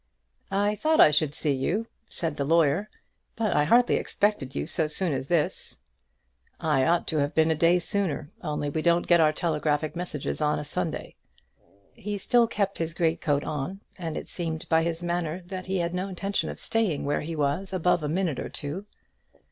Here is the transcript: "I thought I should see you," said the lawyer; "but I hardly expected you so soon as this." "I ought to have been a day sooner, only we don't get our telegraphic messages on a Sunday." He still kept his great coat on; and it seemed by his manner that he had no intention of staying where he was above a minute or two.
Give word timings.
"I 0.49 0.73
thought 0.73 0.99
I 0.99 1.11
should 1.11 1.35
see 1.35 1.53
you," 1.53 1.85
said 2.09 2.37
the 2.37 2.43
lawyer; 2.43 2.89
"but 3.35 3.55
I 3.55 3.65
hardly 3.65 3.97
expected 3.97 4.55
you 4.55 4.65
so 4.65 4.87
soon 4.87 5.13
as 5.13 5.27
this." 5.27 5.77
"I 6.59 6.87
ought 6.87 7.05
to 7.09 7.17
have 7.19 7.35
been 7.35 7.51
a 7.51 7.55
day 7.55 7.77
sooner, 7.77 8.29
only 8.41 8.71
we 8.71 8.81
don't 8.81 9.05
get 9.05 9.19
our 9.19 9.31
telegraphic 9.31 9.95
messages 9.95 10.41
on 10.41 10.57
a 10.57 10.63
Sunday." 10.63 11.13
He 11.95 12.17
still 12.17 12.47
kept 12.47 12.79
his 12.79 12.95
great 12.95 13.21
coat 13.21 13.43
on; 13.43 13.81
and 13.95 14.17
it 14.17 14.27
seemed 14.27 14.67
by 14.69 14.81
his 14.81 15.03
manner 15.03 15.43
that 15.45 15.67
he 15.67 15.77
had 15.77 15.93
no 15.93 16.07
intention 16.07 16.49
of 16.49 16.59
staying 16.59 17.05
where 17.05 17.21
he 17.21 17.35
was 17.35 17.71
above 17.71 18.01
a 18.01 18.09
minute 18.09 18.39
or 18.39 18.49
two. 18.49 18.87